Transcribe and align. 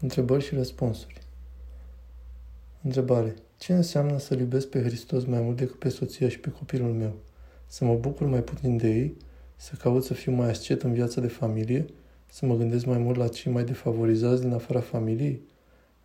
Întrebări 0.00 0.44
și 0.44 0.54
răspunsuri. 0.54 1.20
Întrebare. 2.82 3.34
Ce 3.58 3.72
înseamnă 3.72 4.18
să-L 4.18 4.38
iubesc 4.38 4.68
pe 4.68 4.82
Hristos 4.82 5.24
mai 5.24 5.40
mult 5.40 5.56
decât 5.56 5.78
pe 5.78 5.88
soția 5.88 6.28
și 6.28 6.40
pe 6.40 6.50
copilul 6.50 6.92
meu? 6.92 7.14
Să 7.66 7.84
mă 7.84 7.94
bucur 7.94 8.26
mai 8.26 8.42
puțin 8.42 8.76
de 8.76 8.88
ei? 8.88 9.16
Să 9.56 9.74
caut 9.78 10.04
să 10.04 10.14
fiu 10.14 10.32
mai 10.32 10.48
ascet 10.48 10.82
în 10.82 10.92
viața 10.92 11.20
de 11.20 11.26
familie? 11.26 11.86
Să 12.26 12.46
mă 12.46 12.56
gândesc 12.56 12.84
mai 12.84 12.98
mult 12.98 13.16
la 13.16 13.28
cei 13.28 13.52
mai 13.52 13.64
defavorizați 13.64 14.40
din 14.40 14.52
afara 14.52 14.80
familiei? 14.80 15.40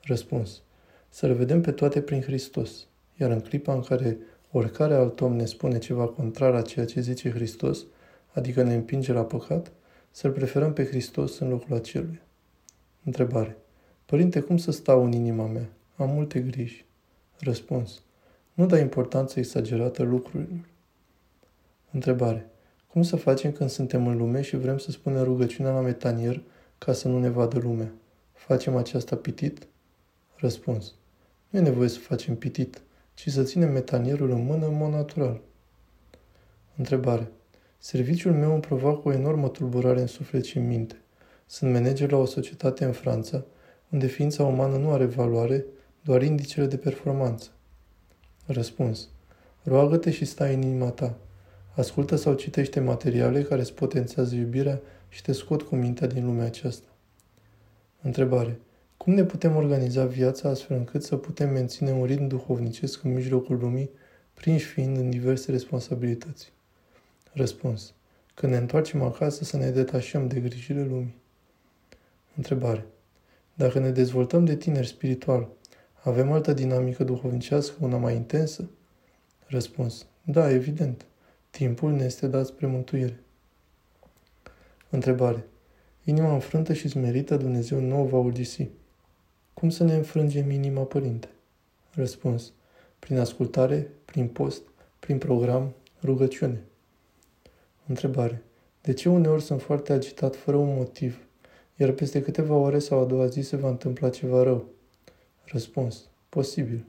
Răspuns. 0.01 0.61
Să 1.09 1.27
le 1.27 1.33
vedem 1.33 1.61
pe 1.61 1.71
toate 1.71 2.01
prin 2.01 2.21
Hristos. 2.21 2.87
Iar 3.19 3.31
în 3.31 3.39
clipa 3.39 3.73
în 3.73 3.81
care 3.81 4.17
oricare 4.51 4.93
alt 4.93 5.21
om 5.21 5.35
ne 5.35 5.45
spune 5.45 5.77
ceva 5.77 6.07
contrar 6.07 6.53
a 6.53 6.61
ceea 6.61 6.85
ce 6.85 7.01
zice 7.01 7.29
Hristos, 7.31 7.85
adică 8.33 8.63
ne 8.63 8.73
împinge 8.73 9.13
la 9.13 9.23
păcat, 9.23 9.71
să-L 10.11 10.31
preferăm 10.31 10.73
pe 10.73 10.85
Hristos 10.85 11.39
în 11.39 11.49
locul 11.49 11.75
acelui. 11.75 12.21
Întrebare. 13.03 13.57
Părinte, 14.11 14.39
cum 14.39 14.57
să 14.57 14.71
stau 14.71 15.03
în 15.03 15.11
inima 15.11 15.45
mea? 15.45 15.69
Am 15.95 16.09
multe 16.09 16.39
griji. 16.39 16.85
Răspuns. 17.39 18.01
Nu 18.53 18.65
da 18.65 18.79
importanță 18.79 19.39
exagerată 19.39 20.03
lucrurilor. 20.03 20.65
Întrebare. 21.91 22.49
Cum 22.87 23.01
să 23.01 23.15
facem 23.15 23.51
când 23.51 23.69
suntem 23.69 24.07
în 24.07 24.17
lume 24.17 24.41
și 24.41 24.57
vrem 24.57 24.77
să 24.77 24.91
spunem 24.91 25.23
rugăciunea 25.23 25.71
la 25.71 25.79
metanier 25.79 26.41
ca 26.77 26.93
să 26.93 27.07
nu 27.07 27.19
ne 27.19 27.29
vadă 27.29 27.59
lumea? 27.59 27.91
Facem 28.33 28.75
aceasta 28.75 29.15
pitit? 29.15 29.67
Răspuns. 30.35 30.93
Nu 31.49 31.59
e 31.59 31.61
nevoie 31.61 31.89
să 31.89 31.99
facem 31.99 32.35
pitit, 32.35 32.81
ci 33.13 33.29
să 33.29 33.43
ținem 33.43 33.71
metanierul 33.71 34.29
în 34.29 34.45
mână 34.45 34.67
în 34.67 34.77
mod 34.77 34.91
natural. 34.91 35.41
Întrebare. 36.75 37.31
Serviciul 37.77 38.33
meu 38.33 38.51
îmi 38.51 38.61
provoacă 38.61 39.07
o 39.07 39.13
enormă 39.13 39.47
tulburare 39.47 40.01
în 40.01 40.07
suflet 40.07 40.43
și 40.43 40.57
în 40.57 40.67
minte. 40.67 40.95
Sunt 41.45 41.73
manager 41.73 42.11
la 42.11 42.17
o 42.17 42.25
societate 42.25 42.85
în 42.85 42.91
Franța, 42.91 43.43
unde 43.91 44.07
ființa 44.07 44.43
umană 44.43 44.77
nu 44.77 44.91
are 44.91 45.05
valoare, 45.05 45.65
doar 46.01 46.21
indicele 46.21 46.65
de 46.65 46.77
performanță. 46.77 47.49
Răspuns. 48.45 49.09
Roagă-te 49.63 50.11
și 50.11 50.25
stai 50.25 50.53
în 50.53 50.61
inima 50.61 50.89
ta. 50.89 51.17
Ascultă 51.75 52.15
sau 52.15 52.33
citește 52.33 52.79
materiale 52.79 53.41
care 53.41 53.61
îți 53.61 53.73
potențează 53.73 54.35
iubirea 54.35 54.81
și 55.09 55.21
te 55.21 55.31
scot 55.31 55.61
cu 55.61 55.75
mintea 55.75 56.07
din 56.07 56.25
lumea 56.25 56.45
aceasta. 56.45 56.87
Întrebare. 58.01 58.59
Cum 58.97 59.13
ne 59.13 59.23
putem 59.23 59.55
organiza 59.55 60.05
viața 60.05 60.49
astfel 60.49 60.77
încât 60.77 61.03
să 61.03 61.15
putem 61.15 61.49
menține 61.49 61.91
un 61.91 62.05
ritm 62.05 62.27
duhovnicesc 62.27 63.03
în 63.03 63.13
mijlocul 63.13 63.57
lumii, 63.57 63.89
prinși 64.33 64.65
fiind 64.65 64.97
în 64.97 65.09
diverse 65.09 65.51
responsabilități? 65.51 66.51
Răspuns. 67.31 67.93
Când 68.33 68.51
ne 68.51 68.57
întoarcem 68.57 69.01
acasă 69.01 69.43
să 69.43 69.57
ne 69.57 69.69
detașăm 69.69 70.27
de 70.27 70.39
grijile 70.39 70.83
lumii. 70.83 71.15
Întrebare. 72.35 72.85
Dacă 73.53 73.79
ne 73.79 73.89
dezvoltăm 73.89 74.45
de 74.45 74.55
tineri 74.55 74.87
spiritual, 74.87 75.49
avem 76.03 76.31
altă 76.31 76.53
dinamică 76.53 77.03
duhovnicească, 77.03 77.75
una 77.79 77.97
mai 77.97 78.15
intensă? 78.15 78.69
Răspuns. 79.45 80.05
Da, 80.23 80.51
evident. 80.51 81.05
Timpul 81.49 81.91
ne 81.91 82.03
este 82.03 82.27
dat 82.27 82.45
spre 82.45 82.67
mântuire. 82.67 83.19
Întrebare. 84.89 85.45
Inima 86.03 86.33
înfrântă 86.33 86.73
și 86.73 86.87
smerită 86.87 87.37
Dumnezeu 87.37 87.79
nu 87.79 88.01
o 88.01 88.05
va 88.05 88.17
urgisi. 88.17 88.69
Cum 89.53 89.69
să 89.69 89.83
ne 89.83 89.93
înfrângem 89.93 90.49
inima, 90.49 90.81
Părinte? 90.81 91.29
Răspuns. 91.93 92.53
Prin 92.99 93.19
ascultare, 93.19 93.91
prin 94.05 94.27
post, 94.27 94.61
prin 94.99 95.17
program, 95.17 95.73
rugăciune. 96.03 96.63
Întrebare. 97.87 98.43
De 98.81 98.93
ce 98.93 99.09
uneori 99.09 99.41
sunt 99.41 99.61
foarte 99.61 99.93
agitat 99.93 100.35
fără 100.35 100.57
un 100.57 100.75
motiv, 100.75 101.19
iar 101.81 101.91
peste 101.91 102.21
câteva 102.21 102.55
ore 102.55 102.79
sau 102.79 102.99
a 102.99 103.05
doua 103.05 103.25
zi 103.25 103.41
se 103.41 103.55
va 103.55 103.69
întâmpla 103.69 104.09
ceva 104.09 104.43
rău? 104.43 104.65
Răspuns. 105.43 106.09
Posibil. 106.29 106.85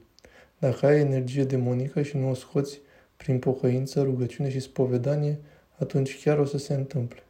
Dacă 0.59 0.85
ai 0.85 0.99
energie 0.99 1.43
demonică 1.43 2.01
și 2.01 2.17
nu 2.17 2.29
o 2.29 2.33
scoți 2.33 2.79
prin 3.17 3.39
pocăință, 3.39 4.01
rugăciune 4.01 4.49
și 4.49 4.59
spovedanie, 4.59 5.39
atunci 5.77 6.23
chiar 6.23 6.39
o 6.39 6.45
să 6.45 6.57
se 6.57 6.73
întâmple. 6.73 7.23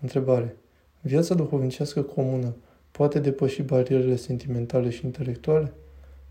Întrebare. 0.00 0.56
Viața 1.00 1.34
duhovnicească 1.34 2.02
comună 2.02 2.56
poate 2.90 3.18
depăși 3.18 3.62
barierele 3.62 4.16
sentimentale 4.16 4.90
și 4.90 5.04
intelectuale? 5.04 5.72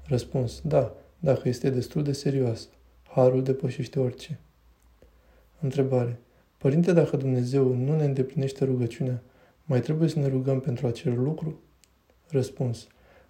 Răspuns. 0.04 0.62
Da, 0.64 0.96
dacă 1.20 1.48
este 1.48 1.70
destul 1.70 2.04
de 2.04 2.12
serioasă. 2.12 2.68
Harul 3.04 3.44
depășește 3.44 4.00
orice. 4.00 4.40
Întrebare. 5.60 6.20
Părinte, 6.58 6.94
dacă 6.94 7.18
Dumnezeu 7.18 7.74
nu 7.74 7.96
ne 7.96 8.04
îndeplinește 8.04 8.66
rugăciunea, 8.66 9.22
mai 9.68 9.80
trebuie 9.80 10.10
să 10.10 10.20
ne 10.20 10.28
rugăm 10.28 10.60
pentru 10.60 10.88
acel 10.88 11.22
lucru? 11.24 11.60
Răspuns. 12.28 12.88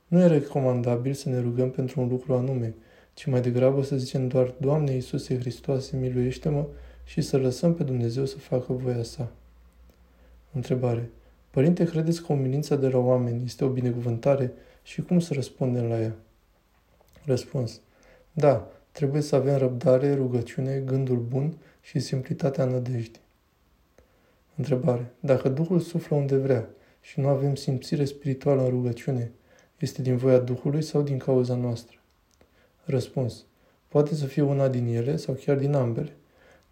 Nu 0.08 0.20
e 0.20 0.28
recomandabil 0.28 1.14
să 1.14 1.30
ne 1.30 1.40
rugăm 1.40 1.72
pentru 1.72 2.02
un 2.02 2.08
lucru 2.08 2.34
anume, 2.34 2.76
ci 3.14 3.26
mai 3.26 3.42
degrabă 3.42 3.84
să 3.84 3.98
zicem 3.98 4.28
doar, 4.28 4.54
Doamne 4.60 4.92
Iisuse 4.92 5.40
Hristoase, 5.40 5.98
miluiește-mă 5.98 6.68
și 7.04 7.22
să 7.22 7.38
lăsăm 7.38 7.74
pe 7.74 7.84
Dumnezeu 7.84 8.26
să 8.26 8.38
facă 8.38 8.74
voia 8.74 9.04
sa. 9.04 9.32
Întrebare. 10.54 11.10
Părinte, 11.50 11.86
credeți 11.86 12.24
că 12.24 12.34
umilința 12.34 12.76
de 12.76 12.88
la 12.88 12.98
oameni 12.98 13.44
este 13.46 13.66
o 13.66 13.70
binecuvântare 13.70 14.54
și 14.84 15.02
cum 15.02 15.20
să 15.20 15.34
răspundem 15.34 15.86
la 15.86 16.02
ea? 16.02 16.16
Răspuns. 17.26 17.82
Da, 18.32 18.72
trebuie 18.92 19.22
să 19.22 19.36
avem 19.36 19.58
răbdare, 19.58 20.14
rugăciune, 20.14 20.82
gândul 20.86 21.18
bun 21.18 21.58
și 21.82 22.00
simplitatea 22.00 22.66
nădejdii. 22.66 23.26
Întrebare. 24.58 25.14
Dacă 25.20 25.50
Duhul 25.50 25.80
suflă 25.80 26.16
unde 26.16 26.36
vrea 26.36 26.70
și 27.02 27.20
nu 27.20 27.28
avem 27.28 27.56
simțire 27.56 28.06
spirituală 28.06 28.62
în 28.64 28.70
rugăciune, 28.70 29.32
este 29.80 30.02
din 30.02 30.18
voia 30.18 30.40
Duhului 30.40 30.82
sau 30.82 31.02
din 31.02 31.18
cauza 31.18 31.56
noastră? 31.56 31.98
Răspuns. 32.84 33.46
Poate 33.88 34.16
să 34.16 34.26
fie 34.26 34.42
una 34.42 34.68
din 34.68 34.88
ele 34.88 35.16
sau 35.16 35.34
chiar 35.34 35.58
din 35.58 35.74
ambele. 35.74 36.16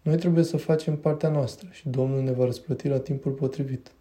Noi 0.02 0.16
trebuie 0.16 0.44
să 0.44 0.56
facem 0.56 0.96
partea 0.96 1.28
noastră 1.28 1.68
și 1.70 1.88
Domnul 1.88 2.22
ne 2.22 2.32
va 2.32 2.44
răsplăti 2.44 2.88
la 2.88 2.98
timpul 2.98 3.32
potrivit. 3.32 3.92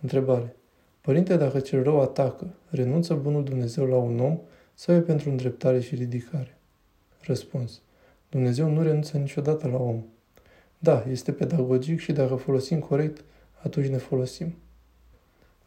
Întrebare. 0.00 0.56
Părinte, 1.00 1.36
dacă 1.36 1.60
cel 1.60 1.82
rău 1.82 2.00
atacă, 2.00 2.54
renunță 2.70 3.14
bunul 3.14 3.44
Dumnezeu 3.44 3.86
la 3.86 3.96
un 3.96 4.20
om 4.20 4.38
sau 4.74 4.94
e 4.94 5.00
pentru 5.00 5.30
îndreptare 5.30 5.80
și 5.80 5.94
ridicare? 5.94 6.58
Răspuns. 7.20 7.80
Dumnezeu 8.28 8.70
nu 8.70 8.82
renunță 8.82 9.18
niciodată 9.18 9.68
la 9.68 9.76
om. 9.76 10.04
Da, 10.82 11.04
este 11.10 11.32
pedagogic 11.32 12.00
și 12.00 12.12
dacă 12.12 12.34
folosim 12.34 12.80
corect, 12.80 13.24
atunci 13.62 13.86
ne 13.86 13.96
folosim. 13.96 14.54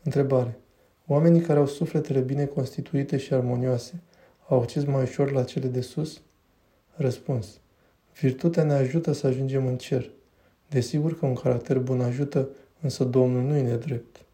Întrebare. 0.03 0.59
Oamenii 1.07 1.41
care 1.41 1.59
au 1.59 1.67
sufletele 1.67 2.19
bine 2.19 2.45
constituite 2.45 3.17
și 3.17 3.33
armonioase 3.33 4.01
au 4.47 4.61
acces 4.61 4.83
mai 4.83 5.01
ușor 5.01 5.31
la 5.31 5.43
cele 5.43 5.67
de 5.67 5.81
sus? 5.81 6.21
Răspuns. 6.95 7.59
Virtutea 8.19 8.63
ne 8.63 8.73
ajută 8.73 9.11
să 9.11 9.27
ajungem 9.27 9.67
în 9.67 9.77
cer. 9.77 10.09
Desigur 10.69 11.19
că 11.19 11.25
un 11.25 11.33
caracter 11.33 11.79
bun 11.79 12.01
ajută, 12.01 12.49
însă 12.81 13.03
Domnul 13.03 13.41
nu 13.41 13.55
e 13.55 13.61
nedrept. 13.61 14.24